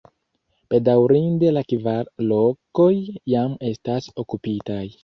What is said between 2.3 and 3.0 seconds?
lokoj